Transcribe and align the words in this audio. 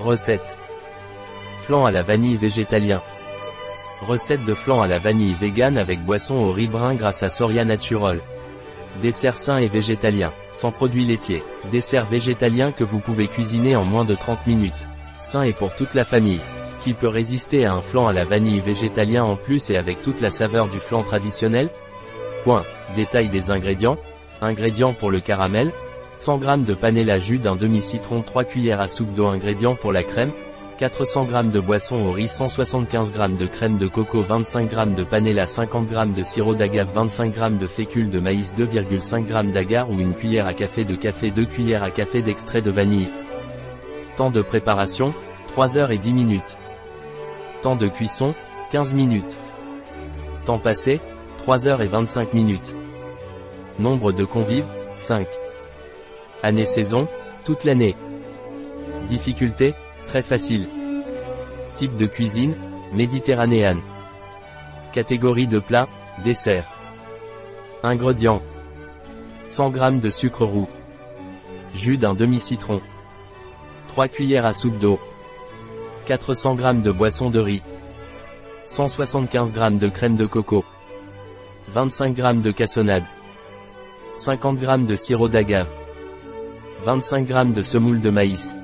Recette. 0.00 0.56
Flan 1.64 1.84
à 1.84 1.90
la 1.90 2.02
vanille 2.02 2.36
végétalien. 2.36 3.02
Recette 4.06 4.44
de 4.44 4.54
flan 4.54 4.80
à 4.80 4.86
la 4.86 5.00
vanille 5.00 5.34
vegan 5.34 5.76
avec 5.76 6.04
boisson 6.04 6.36
au 6.36 6.52
riz 6.52 6.68
brun 6.68 6.94
grâce 6.94 7.24
à 7.24 7.28
Soria 7.28 7.64
Natural. 7.64 8.20
Dessert 9.02 9.36
sain 9.36 9.56
et 9.56 9.66
végétalien, 9.66 10.32
sans 10.52 10.70
produits 10.70 11.04
laitiers. 11.04 11.42
Dessert 11.72 12.06
végétalien 12.06 12.70
que 12.70 12.84
vous 12.84 13.00
pouvez 13.00 13.26
cuisiner 13.26 13.74
en 13.74 13.84
moins 13.84 14.04
de 14.04 14.14
30 14.14 14.46
minutes. 14.46 14.86
Sain 15.20 15.42
et 15.42 15.52
pour 15.52 15.74
toute 15.74 15.94
la 15.94 16.04
famille. 16.04 16.40
Qui 16.82 16.94
peut 16.94 17.08
résister 17.08 17.64
à 17.64 17.72
un 17.72 17.82
flan 17.82 18.06
à 18.06 18.12
la 18.12 18.24
vanille 18.24 18.60
végétalien 18.60 19.24
en 19.24 19.34
plus 19.34 19.68
et 19.68 19.76
avec 19.76 20.00
toute 20.02 20.20
la 20.20 20.30
saveur 20.30 20.68
du 20.68 20.78
flan 20.78 21.02
traditionnel? 21.02 21.70
Point. 22.44 22.62
Détail 22.94 23.30
des 23.30 23.50
ingrédients. 23.50 23.98
Ingrédients 24.40 24.94
pour 24.94 25.10
le 25.10 25.18
caramel. 25.18 25.72
100 26.18 26.40
g 26.40 26.64
de 26.64 26.74
panela 26.74 27.18
jus 27.18 27.38
d'un 27.38 27.54
demi-citron 27.54 28.22
3 28.22 28.42
cuillères 28.42 28.80
à 28.80 28.88
soupe 28.88 29.14
d'eau 29.14 29.28
Ingrédients 29.28 29.76
pour 29.76 29.92
la 29.92 30.02
crème. 30.02 30.32
400 30.76 31.28
g 31.30 31.50
de 31.52 31.60
boisson 31.60 31.94
au 32.06 32.10
riz 32.10 32.26
175 32.26 33.12
g 33.12 33.36
de 33.38 33.46
crème 33.46 33.78
de 33.78 33.86
coco 33.86 34.20
25 34.20 34.68
g 34.68 34.76
de 34.96 35.04
panela 35.04 35.46
50 35.46 35.88
g 35.88 35.96
de 36.16 36.22
sirop 36.24 36.56
d'agave 36.56 36.90
25 36.92 37.32
g 37.32 37.50
de 37.60 37.66
fécule 37.68 38.10
de 38.10 38.18
maïs 38.18 38.52
2,5 38.56 39.28
g 39.28 39.52
d'agar 39.52 39.88
ou 39.90 40.00
une 40.00 40.12
cuillère 40.12 40.48
à 40.48 40.54
café 40.54 40.84
de 40.84 40.96
café 40.96 41.30
2 41.30 41.46
cuillères 41.46 41.84
à 41.84 41.92
café 41.92 42.20
d'extrait 42.20 42.62
de 42.62 42.72
vanille. 42.72 43.10
Temps 44.16 44.30
de 44.30 44.42
préparation, 44.42 45.14
3 45.46 45.78
heures 45.78 45.92
et 45.92 45.98
10 45.98 46.12
minutes. 46.14 46.56
Temps 47.62 47.76
de 47.76 47.86
cuisson, 47.86 48.34
15 48.72 48.92
minutes. 48.92 49.38
Temps 50.44 50.58
passé, 50.58 51.00
3 51.36 51.68
heures 51.68 51.80
et 51.80 51.86
25 51.86 52.34
minutes. 52.34 52.74
Nombre 53.78 54.10
de 54.10 54.24
convives, 54.24 54.66
5. 54.96 55.28
Année-saison, 56.42 57.08
toute 57.44 57.64
l'année. 57.64 57.96
Difficulté, 59.08 59.74
très 60.06 60.22
facile. 60.22 60.68
Type 61.74 61.96
de 61.96 62.06
cuisine, 62.06 62.54
méditerranéenne. 62.92 63.80
Catégorie 64.92 65.48
de 65.48 65.58
plat, 65.58 65.88
dessert. 66.24 66.68
Ingrédients. 67.82 68.40
100 69.46 69.74
g 69.74 70.00
de 70.00 70.10
sucre 70.10 70.44
roux. 70.44 70.68
Jus 71.74 71.98
d'un 71.98 72.14
demi-citron. 72.14 72.80
3 73.88 74.08
cuillères 74.08 74.46
à 74.46 74.52
soupe 74.52 74.78
d'eau. 74.78 75.00
400 76.06 76.56
g 76.56 76.82
de 76.82 76.92
boisson 76.92 77.30
de 77.30 77.40
riz. 77.40 77.62
175 78.64 79.54
g 79.54 79.70
de 79.78 79.88
crème 79.88 80.16
de 80.16 80.26
coco. 80.26 80.64
25 81.68 82.14
g 82.14 82.22
de 82.42 82.50
cassonade. 82.52 83.04
50 84.14 84.60
g 84.60 84.66
de 84.86 84.94
sirop 84.94 85.28
d'agave. 85.28 85.68
25 86.84 87.26
g 87.26 87.52
de 87.52 87.62
semoule 87.62 88.00
de 88.00 88.10
maïs. 88.10 88.56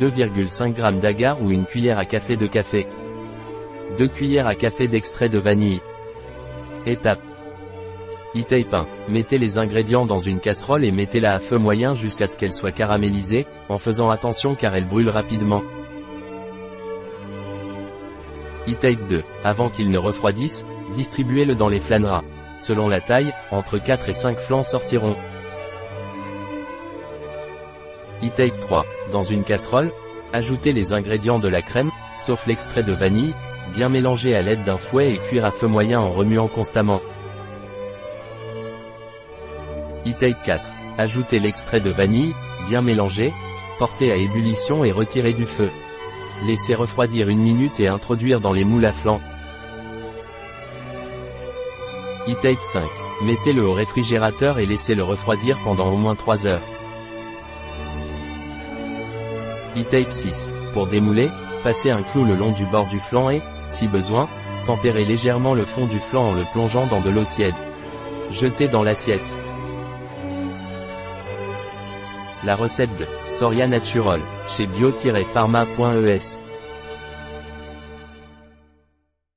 2,5 0.00 0.76
g 0.76 1.00
d'agar 1.00 1.42
ou 1.42 1.50
une 1.50 1.64
cuillère 1.64 1.98
à 1.98 2.04
café 2.04 2.36
de 2.36 2.46
café. 2.46 2.86
2 3.96 4.08
cuillères 4.08 4.46
à 4.46 4.54
café 4.54 4.88
d'extrait 4.88 5.28
de 5.28 5.38
vanille. 5.38 5.80
Étape. 6.86 7.20
E-tape 8.36 8.74
1. 8.74 8.86
Mettez 9.08 9.38
les 9.38 9.56
ingrédients 9.56 10.04
dans 10.04 10.18
une 10.18 10.38
casserole 10.38 10.84
et 10.84 10.90
mettez-la 10.90 11.34
à 11.34 11.38
feu 11.38 11.56
moyen 11.56 11.94
jusqu'à 11.94 12.26
ce 12.26 12.36
qu'elle 12.36 12.52
soit 12.52 12.72
caramélisée, 12.72 13.46
en 13.70 13.78
faisant 13.78 14.10
attention 14.10 14.54
car 14.54 14.76
elle 14.76 14.86
brûle 14.86 15.08
rapidement. 15.08 15.62
E-tape 18.68 19.08
2. 19.08 19.22
Avant 19.44 19.70
qu'il 19.70 19.90
ne 19.90 19.98
refroidisse, 19.98 20.66
distribuez-le 20.94 21.54
dans 21.54 21.68
les 21.68 21.80
flâneras. 21.80 22.22
Selon 22.58 22.88
la 22.88 23.00
taille, 23.00 23.32
entre 23.50 23.78
4 23.78 24.10
et 24.10 24.12
5 24.12 24.36
flancs 24.36 24.62
sortiront. 24.62 25.16
E-tape 28.22 28.58
3. 28.60 28.84
Dans 29.12 29.22
une 29.22 29.44
casserole, 29.44 29.92
ajoutez 30.32 30.72
les 30.72 30.92
ingrédients 30.92 31.38
de 31.38 31.48
la 31.48 31.62
crème, 31.62 31.90
sauf 32.18 32.46
l'extrait 32.46 32.82
de 32.82 32.92
vanille, 32.92 33.34
bien 33.74 33.88
mélanger 33.88 34.34
à 34.34 34.42
l'aide 34.42 34.64
d'un 34.64 34.76
fouet 34.76 35.12
et 35.12 35.18
cuire 35.18 35.44
à 35.44 35.50
feu 35.50 35.68
moyen 35.68 36.00
en 36.00 36.10
remuant 36.10 36.48
constamment. 36.48 37.00
E-tape 40.06 40.42
4. 40.44 40.64
Ajoutez 40.98 41.38
l'extrait 41.38 41.80
de 41.80 41.90
vanille, 41.90 42.34
bien 42.68 42.80
mélangé, 42.80 43.32
portez 43.78 44.10
à 44.10 44.16
ébullition 44.16 44.84
et 44.84 44.90
retirez 44.90 45.32
du 45.32 45.46
feu. 45.46 45.70
Laissez 46.46 46.74
refroidir 46.74 47.28
une 47.28 47.40
minute 47.40 47.78
et 47.78 47.88
introduire 47.88 48.40
dans 48.40 48.52
les 48.52 48.64
moules 48.64 48.86
à 48.86 48.92
flanc. 48.92 49.20
E-tape 52.28 52.62
5. 52.62 52.82
Mettez-le 53.22 53.62
au 53.62 53.72
réfrigérateur 53.72 54.58
et 54.58 54.66
laissez-le 54.66 55.02
refroidir 55.04 55.56
pendant 55.62 55.92
au 55.92 55.96
moins 55.96 56.16
3 56.16 56.46
heures. 56.46 56.62
E-tape 59.76 60.10
6. 60.12 60.50
Pour 60.72 60.86
démouler, 60.86 61.28
passez 61.62 61.90
un 61.90 62.02
clou 62.02 62.24
le 62.24 62.34
long 62.34 62.52
du 62.52 62.64
bord 62.66 62.86
du 62.86 63.00
flanc 63.00 63.30
et, 63.30 63.42
si 63.68 63.86
besoin, 63.88 64.28
tempérez 64.66 65.04
légèrement 65.04 65.54
le 65.54 65.64
fond 65.64 65.86
du 65.86 65.98
flanc 65.98 66.30
en 66.30 66.34
le 66.34 66.44
plongeant 66.52 66.86
dans 66.86 67.00
de 67.00 67.10
l'eau 67.10 67.24
tiède. 67.24 67.54
Jetez 68.30 68.68
dans 68.68 68.82
l'assiette. 68.82 69.36
La 72.44 72.54
recette 72.54 72.96
de 72.98 73.06
Soria 73.28 73.66
Natural, 73.66 74.20
chez 74.48 74.66
bio-pharma.es 74.66 76.47